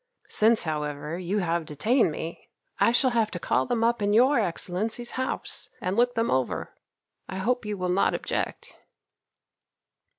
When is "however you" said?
0.63-1.37